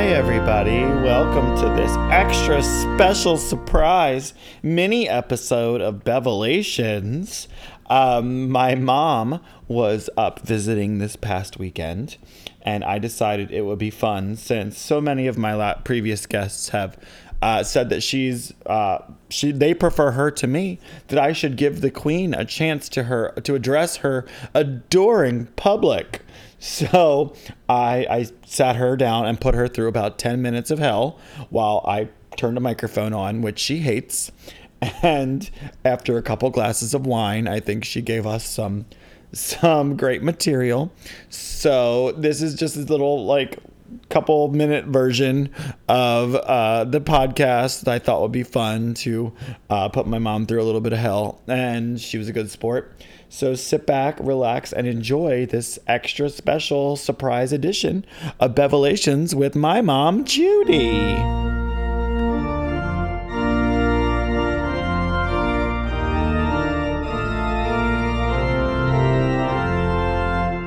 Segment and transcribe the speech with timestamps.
[0.00, 0.80] Hi, everybody.
[0.80, 4.32] Welcome to this extra special surprise
[4.62, 7.48] mini episode of Bevelations.
[7.90, 12.16] Um, my mom was up visiting this past weekend,
[12.62, 16.70] and I decided it would be fun since so many of my la- previous guests
[16.70, 16.96] have
[17.42, 21.82] uh, said that she's uh, she they prefer her to me that I should give
[21.82, 26.22] the queen a chance to her to address her adoring public.
[26.60, 27.34] So
[27.68, 31.82] I I sat her down and put her through about ten minutes of hell while
[31.86, 34.30] I turned a microphone on, which she hates.
[35.02, 35.50] And
[35.84, 38.86] after a couple glasses of wine, I think she gave us some
[39.32, 40.92] some great material.
[41.28, 43.58] So this is just a little like
[44.08, 45.50] couple minute version
[45.88, 49.32] of uh, the podcast that I thought would be fun to
[49.68, 52.50] uh, put my mom through a little bit of hell, and she was a good
[52.50, 52.94] sport.
[53.32, 58.04] So sit back, relax, and enjoy this extra special surprise edition
[58.40, 61.14] of Bevelations with my mom, Judy.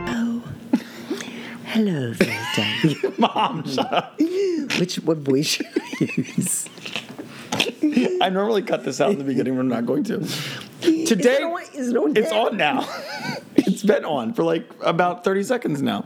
[0.08, 0.42] Oh.
[1.66, 3.14] Hello, Volta.
[3.18, 4.18] Mom, shut up.
[4.80, 6.70] Which what voice should I use?
[8.22, 10.26] I normally cut this out in the beginning, but I'm not going to.
[11.06, 12.46] Today, Is it on, is it on It's now?
[12.48, 12.90] on now.
[13.56, 16.06] it's been on for like about 30 seconds now.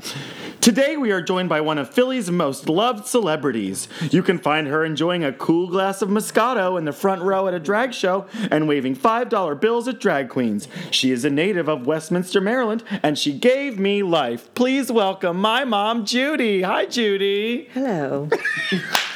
[0.60, 3.88] Today we are joined by one of Philly's most loved celebrities.
[4.12, 7.54] You can find her enjoying a cool glass of Moscato in the front row at
[7.54, 10.68] a drag show and waving $5 bills at drag queens.
[10.92, 14.54] She is a native of Westminster, Maryland, and she gave me life.
[14.56, 16.64] Please welcome my mom, Judy.
[16.64, 17.70] Hi, Judy.
[17.74, 18.30] Hello.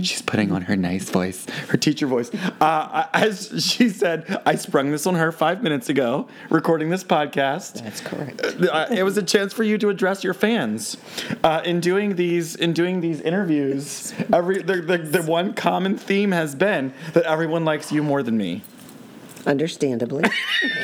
[0.04, 2.30] She's putting on her nice voice, her teacher voice.
[2.60, 7.82] Uh, as she said, I sprung this on her five minutes ago, recording this podcast.
[7.82, 8.40] That's correct.
[8.42, 10.96] Uh, it was a chance for you to address your fans.
[11.44, 16.32] Uh, in doing these, in doing these interviews, every the, the, the one common theme
[16.32, 18.62] has been that everyone likes you more than me.
[19.46, 20.24] Understandably.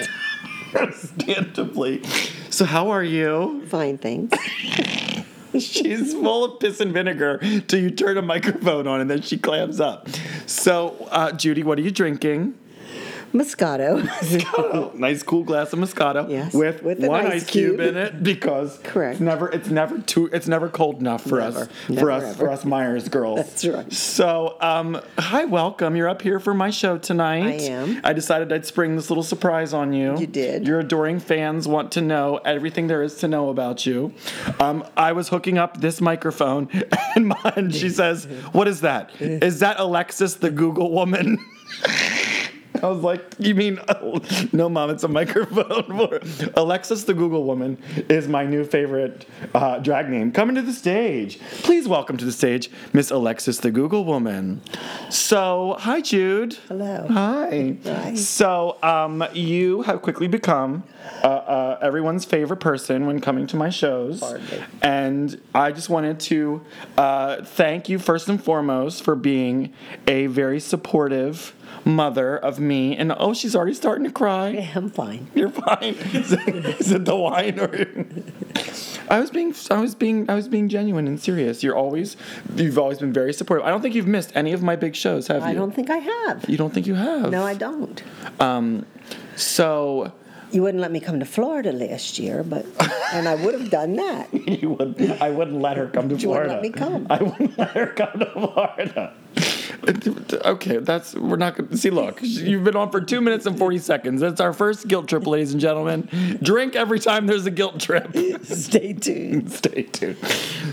[0.74, 2.02] Understandably.
[2.50, 3.64] So how are you?
[3.68, 4.36] Fine, thanks.
[5.52, 9.38] She's full of piss and vinegar till you turn a microphone on and then she
[9.38, 10.08] clams up.
[10.46, 12.54] So, uh, Judy, what are you drinking?
[13.38, 14.06] Moscato.
[14.56, 17.76] Oh, nice cool glass of Moscato Yes, with, with one ice ice cube.
[17.76, 17.80] cube.
[17.80, 19.12] in it because Correct.
[19.14, 22.00] it's never it's never too it's never cold enough for us Never.
[22.00, 22.34] for us ever.
[22.34, 23.36] for us Myers girls.
[23.46, 23.92] That's right.
[23.92, 25.96] So, um, hi, welcome.
[25.96, 27.60] You're up here for my show tonight.
[27.60, 28.00] I am.
[28.04, 30.18] I decided I'd spring this little surprise on you.
[30.18, 30.66] You did.
[30.66, 34.12] Your adoring fans want to know everything there is to know about you.
[34.60, 36.68] Um, I was hooking up this microphone,
[37.14, 39.10] and, and she says, "What is that?
[39.20, 41.38] Is that Alexis, the Google woman?"
[42.82, 43.80] I was like, "You mean
[44.52, 44.90] no, mom?
[44.90, 46.20] It's a microphone."
[46.54, 47.78] Alexis, the Google woman,
[48.08, 50.32] is my new favorite uh, drag name.
[50.32, 54.60] Coming to the stage, please welcome to the stage, Miss Alexis, the Google woman.
[55.10, 56.54] So, hi, Jude.
[56.68, 57.06] Hello.
[57.10, 57.76] Hi.
[57.84, 58.14] Hi.
[58.14, 60.84] So, um, you have quickly become
[61.22, 64.20] uh, uh, everyone's favorite person when coming to my shows.
[64.20, 64.62] Hardly.
[64.82, 66.62] And I just wanted to
[66.98, 69.72] uh, thank you first and foremost for being
[70.06, 71.54] a very supportive
[71.84, 72.96] mother of me.
[72.96, 74.48] And oh, she's already starting to cry.
[74.50, 75.28] Yeah, I'm fine.
[75.34, 75.94] You're fine.
[76.12, 76.48] Is it,
[76.80, 77.70] is it the wine or?
[79.08, 81.62] I was being, I was being, I was being genuine and serious.
[81.62, 82.16] You're always,
[82.56, 83.64] you've always been very supportive.
[83.66, 85.48] I don't think you've missed any of my big shows, have you?
[85.48, 86.48] I don't think I have.
[86.48, 87.30] You don't think you have?
[87.30, 88.02] No, I don't.
[88.40, 88.84] Um,
[89.36, 90.12] So
[90.50, 92.66] You wouldn't let me come to Florida last year, but
[93.12, 94.32] and I would have done that.
[94.34, 96.52] you would, I wouldn't let her come to you wouldn't Florida.
[96.54, 97.06] let me come.
[97.10, 99.14] I wouldn't let her come to Florida.
[100.46, 101.90] Okay, that's we're not gonna see.
[101.90, 104.20] Look, you've been on for two minutes and forty seconds.
[104.20, 106.38] That's our first guilt trip, ladies and gentlemen.
[106.42, 108.14] Drink every time there's a guilt trip.
[108.44, 109.52] Stay tuned.
[109.52, 110.18] Stay tuned.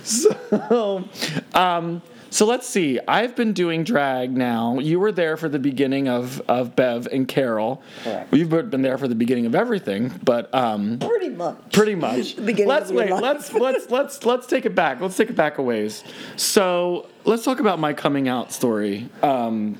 [0.04, 1.08] So,
[1.54, 2.02] um,
[2.34, 3.00] so let's see.
[3.08, 4.80] I've been doing drag now.
[4.80, 7.84] You were there for the beginning of, of Bev and Carol.
[8.04, 8.34] Correct.
[8.34, 11.57] You've been there for the beginning of everything, but um, Pretty much.
[11.72, 12.36] pretty much.
[12.44, 13.12] Beginning let's wait.
[13.12, 13.22] life.
[13.22, 15.00] Let's let's let's let's take it back.
[15.00, 16.04] Let's take it back a ways.
[16.36, 19.10] So let's talk about my coming out story.
[19.22, 19.78] Um,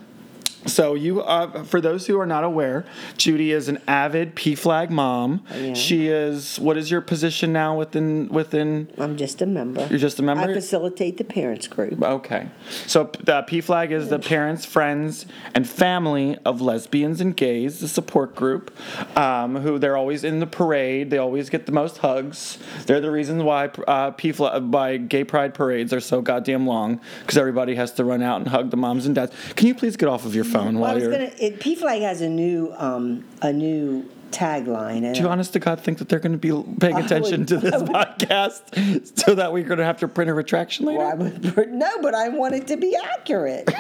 [0.65, 2.86] so you, uh, for those who are not aware,
[3.18, 5.44] Judy is an avid PFLAG mom.
[5.50, 5.75] am.
[5.75, 6.60] She is.
[6.60, 8.89] What is your position now within within?
[8.98, 9.86] I'm just a member.
[9.88, 10.44] You're just a member?
[10.44, 12.01] I facilitate the parents group.
[12.01, 12.48] Okay.
[12.88, 18.36] So the PFLAG is the parents, friends, and family of lesbians and gays, the support
[18.36, 18.71] group,
[19.18, 21.10] um, who they're always in the parade.
[21.10, 22.57] They always get the most hugs.
[22.86, 27.38] They're the reason why uh, PFLAG, by gay pride parades are so goddamn long because
[27.38, 29.33] everybody has to run out and hug the moms and dads.
[29.56, 31.11] Can you please get off of your phone Well, I while was you're?
[31.11, 31.31] gonna.
[31.39, 35.03] It, PFLAG has a new, um, a new tagline.
[35.03, 37.47] And Do you honest to God think that they're going to be paying attention would-
[37.50, 41.00] to this would- podcast so that we're going to have to print a retraction later?
[41.00, 43.69] Well, I would- no, but I want it to be accurate.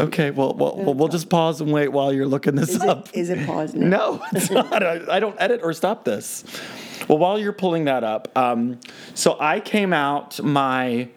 [0.00, 3.08] Okay, well, well, well, we'll just pause and wait while you're looking this Is up.
[3.10, 3.86] it, is it paused now?
[3.88, 4.82] No, it's not.
[4.82, 6.44] I, I don't edit or stop this.
[7.08, 8.80] Well, while you're pulling that up, um,
[9.14, 11.08] so I came out my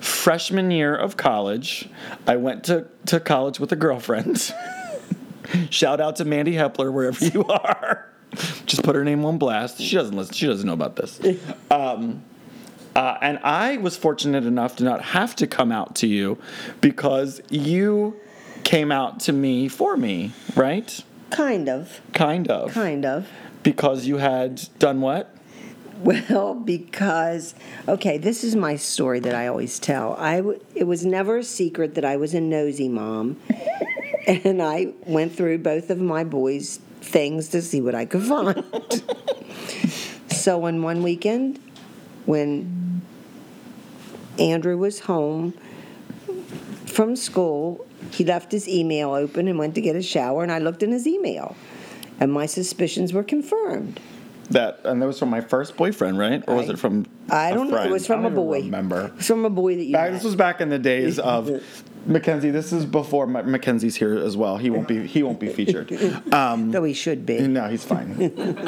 [0.00, 1.88] freshman year of college.
[2.26, 4.52] I went to, to college with a girlfriend.
[5.70, 8.06] Shout out to Mandy Hepler wherever you are.
[8.66, 9.80] Just put her name on blast.
[9.80, 10.34] She doesn't listen.
[10.34, 11.20] She doesn't know about this.
[11.70, 12.22] Um,
[12.94, 16.38] uh, and I was fortunate enough to not have to come out to you
[16.80, 18.20] because you
[18.64, 21.02] came out to me for me, right?
[21.30, 22.00] Kind of.
[22.12, 22.72] Kind of.
[22.72, 23.28] Kind of.
[23.62, 25.34] Because you had done what?
[26.00, 27.54] Well, because
[27.86, 30.14] okay, this is my story that I always tell.
[30.16, 33.36] I w- it was never a secret that I was a nosy mom,
[34.26, 38.64] and I went through both of my boys' things to see what I could find.
[40.28, 41.60] so on one weekend,
[42.24, 43.02] when
[44.38, 45.52] Andrew was home
[46.86, 50.58] from school, he left his email open and went to get a shower, and I
[50.58, 51.56] looked in his email,
[52.18, 54.00] and my suspicions were confirmed.
[54.50, 56.42] That and that was from my first boyfriend, right?
[56.48, 57.06] Or was it from?
[57.28, 57.76] I don't know.
[57.82, 58.62] It was from I a boy.
[58.62, 59.12] Remember?
[59.16, 59.92] It's from a boy that you.
[59.92, 61.46] Back, this was back in the days of
[62.06, 62.50] Mackenzie.
[62.50, 64.56] This is before Ma- Mackenzie's here as well.
[64.56, 65.06] He won't be.
[65.06, 65.90] He won't be featured.
[66.32, 67.40] Um, Though he should be.
[67.40, 68.14] no, he's fine.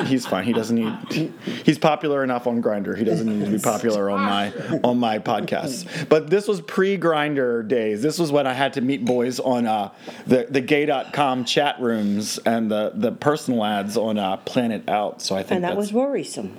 [0.07, 0.45] He's fine.
[0.45, 1.33] He doesn't need.
[1.65, 2.97] He's popular enough on Grindr.
[2.97, 4.53] He doesn't need to be popular on my
[4.83, 6.09] on my podcast.
[6.09, 8.03] But this was pre Grindr days.
[8.03, 9.91] This was when I had to meet boys on uh,
[10.27, 15.21] the the gay.com chat rooms and the the personal ads on uh, PlanetOut.
[15.21, 16.57] So I think and that was worrisome.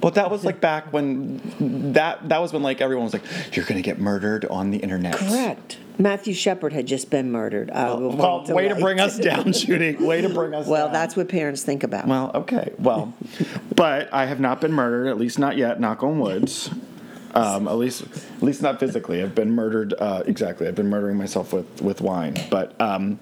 [0.00, 3.24] But that was like back when that that was when like everyone was like,
[3.56, 5.78] "You're gonna get murdered on the internet." Correct.
[6.00, 7.70] Matthew Shepard had just been murdered.
[7.74, 9.96] Will Well, wait way to bring us down, Judy.
[9.96, 10.92] Way to bring us Well, down.
[10.92, 12.06] that's what parents think about.
[12.06, 12.72] well, okay.
[12.78, 13.12] Well,
[13.74, 15.80] but I have not been murdered, at least not yet.
[15.80, 16.70] Knock on woods.
[17.34, 19.20] Um, at least, at least not physically.
[19.22, 19.92] I've been murdered.
[19.98, 20.66] Uh, exactly.
[20.68, 22.36] I've been murdering myself with with wine.
[22.50, 23.18] But um,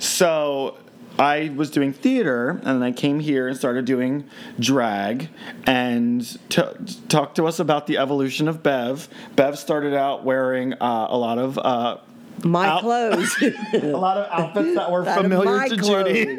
[0.00, 0.76] so
[1.18, 4.24] I was doing theater, and then I came here and started doing
[4.60, 5.28] drag,
[5.66, 6.62] and t-
[7.08, 9.08] talk to us about the evolution of Bev.
[9.34, 11.58] Bev started out wearing uh, a lot of.
[11.58, 11.98] Uh,
[12.44, 13.34] my out- clothes.
[13.72, 16.38] a lot of outfits that were of familiar to Judy.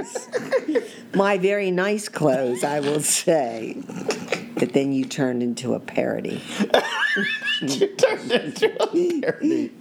[1.14, 3.76] my very nice clothes, I will say.
[4.60, 6.42] But then you turned into a parody.
[7.62, 9.72] you turned into a parody.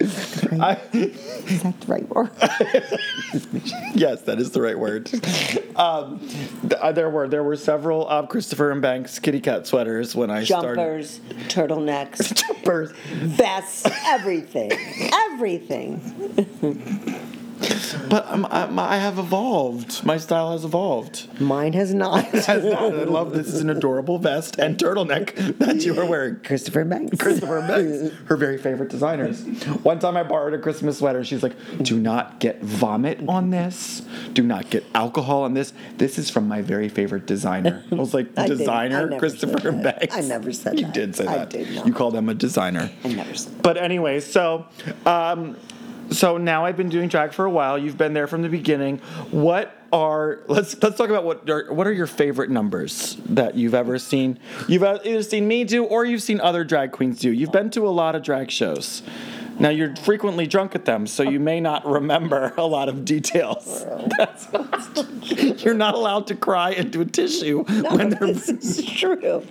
[0.60, 2.30] I, Is that the right word?
[3.94, 5.10] yes, that is the right word.
[5.76, 10.14] Um, th- uh, there were there were several uh, Christopher and Banks kitty cat sweaters
[10.14, 12.54] when I started Jumpers, turtlenecks, started.
[12.64, 12.92] Jumpers.
[12.92, 14.70] vests, everything.
[15.12, 16.00] Everything.
[18.08, 20.05] But um, I, my- I have evolved.
[20.05, 21.40] My style has evolved.
[21.40, 22.25] Mine has not.
[22.49, 22.82] Has not.
[22.82, 26.40] I love this is an adorable vest and turtleneck that you are wearing.
[26.40, 27.19] Christopher Banks.
[27.19, 29.43] Christopher Banks, her very favorite designers.
[29.82, 31.25] One time I borrowed a Christmas sweater.
[31.25, 34.02] She's like, "Do not get vomit on this.
[34.32, 35.73] Do not get alcohol on this.
[35.99, 39.73] This is from my very favorite designer." I was like, I didn't- I "Designer Christopher.
[39.73, 40.96] Banks." I never said you that.
[40.96, 41.50] You did say I that.
[41.50, 41.87] did not.
[41.87, 42.90] You called him a designer.
[43.05, 44.67] I never said But anyway, so
[45.06, 45.56] um,
[46.10, 47.78] so now I've been doing drag for a while.
[47.78, 48.99] You've been there from the beginning.
[49.31, 53.75] What are let's let's talk about what are what are your favorite numbers that you've
[53.75, 54.38] ever seen?
[54.68, 57.33] You've either seen me do or you've seen other drag queens do.
[57.33, 59.02] You've been to a lot of drag shows.
[59.59, 63.85] Now you're frequently drunk at them, so you may not remember a lot of details.
[65.64, 69.44] You're not allowed to cry into a tissue when they're This is true.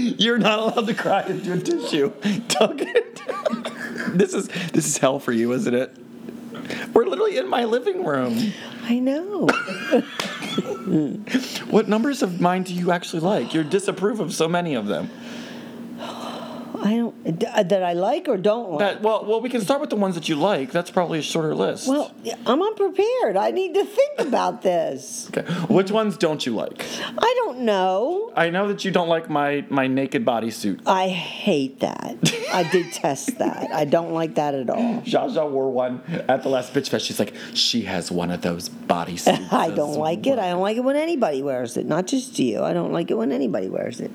[0.18, 2.12] You're not allowed to cry into a tissue.
[2.48, 3.22] Don't get
[4.16, 5.94] This is this is hell for you, isn't it?
[6.92, 8.52] We're literally in my living room.
[8.84, 9.48] I know.
[11.70, 13.54] What numbers of mine do you actually like?
[13.54, 15.08] You disapprove of so many of them.
[16.82, 18.78] I don't uh, that I like or don't like.
[18.80, 20.72] That well, well, we can start with the ones that you like.
[20.72, 21.88] That's probably a shorter list.
[21.88, 22.12] well,
[22.46, 23.36] I'm unprepared.
[23.36, 25.28] I need to think about this.
[25.28, 25.50] okay.
[25.72, 26.84] Which ones don't you like?
[27.18, 28.32] I don't know.
[28.36, 30.80] I know that you don't like my my naked bodysuit.
[30.86, 32.16] I hate that.
[32.52, 33.70] I detest that.
[33.72, 34.76] I don't like that at all.
[35.04, 37.06] Jaja wore one at the last bitch fest.
[37.06, 39.52] She's like, she has one of those bodysuits.
[39.52, 40.38] I don't like it.
[40.38, 41.86] I don't like it when anybody wears it.
[41.86, 42.62] Not just you.
[42.62, 44.10] I don't like it when anybody wears it.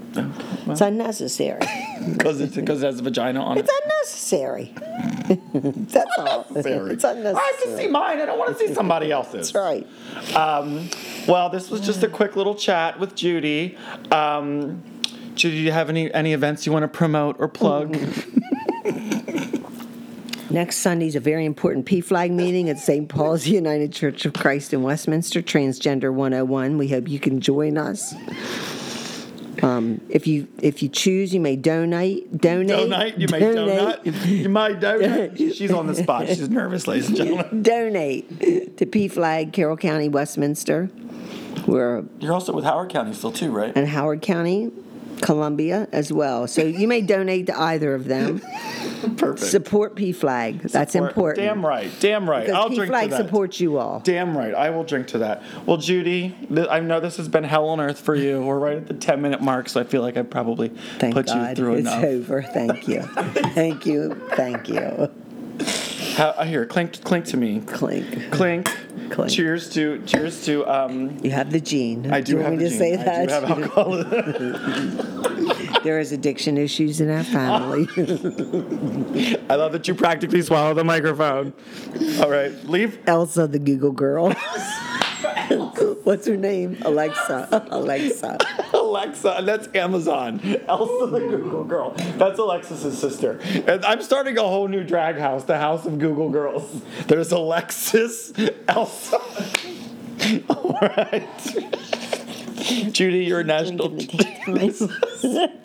[0.68, 1.60] It's unnecessary.
[2.12, 3.66] because it's because it has a vagina on it.
[3.66, 4.74] It's unnecessary.
[5.54, 6.46] That's all.
[6.52, 6.94] Very.
[6.94, 7.36] It's unnecessary.
[7.36, 8.20] I have to see mine.
[8.20, 9.52] I don't want to see somebody else's.
[9.52, 9.88] That's right.
[10.36, 10.90] Um,
[11.28, 13.78] well, this was just a quick little chat with Judy.
[14.12, 14.84] Um,
[15.36, 17.98] Judy, do you have any any events you want to promote or plug?
[20.50, 23.10] Next Sunday's a very important PFLAG meeting at St.
[23.10, 26.78] Paul's United Church of Christ in Westminster, Transgender 101.
[26.78, 28.14] We hope you can join us.
[29.64, 32.38] Um, if you if you choose, you may donate.
[32.38, 32.68] Donate.
[32.68, 33.18] Donate.
[33.18, 34.06] You may donate.
[34.26, 35.38] You might donate.
[35.56, 36.28] She's on the spot.
[36.28, 37.64] She's nervous, ladies and gentlemen.
[37.64, 38.40] donate
[38.78, 40.90] to PFLAG, Carroll County, Westminster.
[41.68, 43.72] We're You're also with Howard County still too, right?
[43.76, 44.72] and Howard County,
[45.22, 46.48] Columbia as well.
[46.48, 48.42] So you may donate to either of them.
[49.18, 49.52] Perfect.
[49.52, 50.60] Support Flag.
[50.62, 51.46] That's Support- important.
[51.48, 51.92] Damn right.
[52.00, 52.46] Damn right.
[52.46, 53.18] Because I'll drink to PFLAG that.
[53.18, 54.00] supports you all.
[54.02, 54.54] Damn right.
[54.54, 55.44] I will drink to that.
[55.66, 58.42] Well, Judy, th- I know this has been hell on earth for you.
[58.42, 60.70] We're right at the 10 minute mark, so I feel like I probably
[61.00, 62.04] Thank put God you through it's enough.
[62.04, 62.42] over.
[62.42, 63.02] Thank you.
[63.02, 64.16] Thank you.
[64.34, 65.12] Thank you.
[66.16, 67.62] How, I hear clink, clink to me.
[67.66, 68.32] Clink.
[68.32, 68.70] Clink.
[69.10, 69.32] Clink.
[69.32, 71.18] Cheers to cheers to um.
[71.24, 72.12] You have the gene.
[72.12, 72.80] I do, do you have want me to gene.
[72.80, 74.04] say I do have alcohol.
[75.84, 77.88] there is addiction issues in our family.
[79.50, 81.54] I love that you practically swallow the microphone.
[82.22, 83.00] All right, leave.
[83.08, 84.34] Elsa, the Google girl.
[86.04, 86.78] What's her name?
[86.84, 87.68] Alexa.
[87.72, 88.38] Alexa.
[88.96, 90.40] Alexa, and that's Amazon.
[90.68, 91.92] Elsa the Google girl.
[92.18, 93.40] That's Alexis's sister.
[93.68, 96.82] And I'm starting a whole new drag house, the House of Google Girls.
[97.08, 98.32] There's Alexis,
[98.70, 99.18] Elsa.
[100.50, 101.28] All right.
[102.94, 103.98] Judy, you're a national.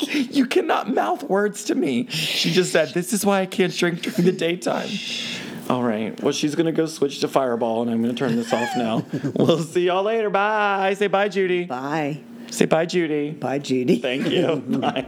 [0.03, 2.09] you cannot mouth words to me.
[2.09, 4.89] She just said, This is why I can't drink during the daytime.
[5.71, 6.21] All right.
[6.21, 8.71] Well, she's going to go switch to Fireball, and I'm going to turn this off
[8.77, 9.05] now.
[9.37, 10.29] we'll see y'all later.
[10.29, 10.95] Bye.
[10.95, 11.67] Say bye, Judy.
[11.67, 12.23] Bye.
[12.51, 13.31] Say bye, Judy.
[13.31, 13.99] Bye, Judy.
[13.99, 14.57] Thank you.
[14.67, 15.07] Bye.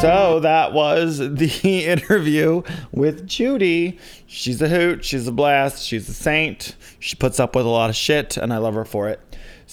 [0.00, 1.52] So that was the
[1.86, 3.98] interview with Judy.
[4.26, 5.04] She's a hoot.
[5.04, 5.84] She's a blast.
[5.84, 6.74] She's a saint.
[6.98, 9.20] She puts up with a lot of shit, and I love her for it.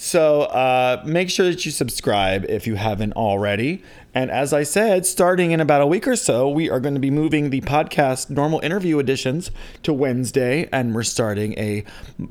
[0.00, 3.82] So uh, make sure that you subscribe if you haven't already.
[4.14, 7.00] And as I said, starting in about a week or so, we are going to
[7.00, 9.50] be moving the podcast normal interview editions
[9.82, 11.84] to Wednesday, and we're starting a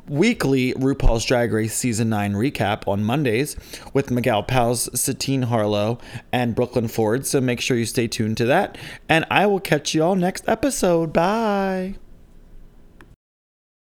[0.08, 3.58] weekly RuPaul's Drag Race season nine recap on Mondays
[3.94, 6.00] with Miguel Pals, Satine Harlow,
[6.32, 7.26] and Brooklyn Ford.
[7.26, 8.78] So make sure you stay tuned to that.
[9.10, 11.12] And I will catch you all next episode.
[11.12, 11.96] Bye.